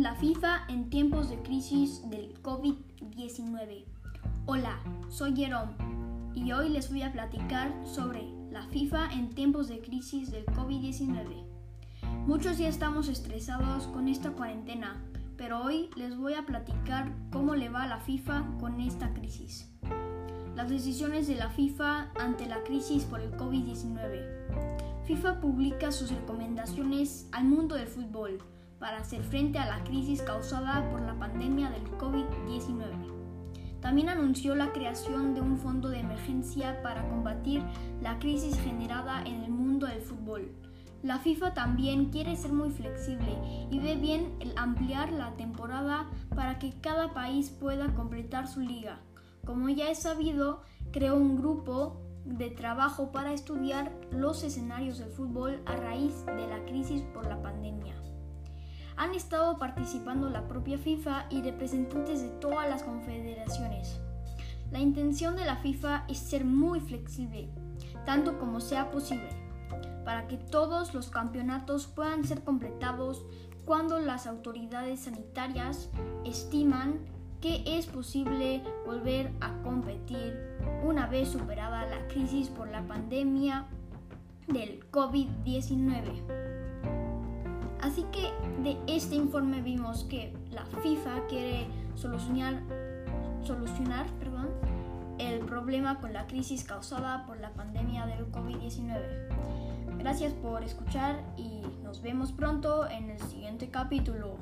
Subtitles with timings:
[0.00, 3.84] La FIFA en tiempos de crisis del COVID-19.
[4.46, 4.80] Hola,
[5.10, 5.74] soy Jerome
[6.34, 11.44] y hoy les voy a platicar sobre la FIFA en tiempos de crisis del COVID-19.
[12.26, 14.96] Muchos ya estamos estresados con esta cuarentena,
[15.36, 19.70] pero hoy les voy a platicar cómo le va a la FIFA con esta crisis.
[20.56, 25.04] Las decisiones de la FIFA ante la crisis por el COVID-19.
[25.04, 28.38] FIFA publica sus recomendaciones al mundo del fútbol
[28.80, 33.20] para hacer frente a la crisis causada por la pandemia del COVID-19.
[33.80, 37.62] También anunció la creación de un fondo de emergencia para combatir
[38.02, 40.50] la crisis generada en el mundo del fútbol.
[41.02, 43.38] La FIFA también quiere ser muy flexible
[43.70, 49.00] y ve bien el ampliar la temporada para que cada país pueda completar su liga.
[49.46, 55.62] Como ya es sabido, creó un grupo de trabajo para estudiar los escenarios del fútbol
[55.64, 57.94] a raíz de la crisis por la pandemia
[59.00, 63.98] han estado participando la propia FIFA y representantes de todas las confederaciones.
[64.70, 67.48] La intención de la FIFA es ser muy flexible,
[68.04, 69.30] tanto como sea posible,
[70.04, 73.24] para que todos los campeonatos puedan ser completados
[73.64, 75.88] cuando las autoridades sanitarias
[76.26, 77.00] estiman
[77.40, 83.66] que es posible volver a competir una vez superada la crisis por la pandemia
[84.46, 86.59] del COVID-19.
[87.90, 88.30] Así que
[88.62, 92.62] de este informe vimos que la FIFA quiere solucionar,
[93.42, 94.48] solucionar perdón,
[95.18, 99.98] el problema con la crisis causada por la pandemia del COVID-19.
[99.98, 104.36] Gracias por escuchar y nos vemos pronto en el siguiente capítulo.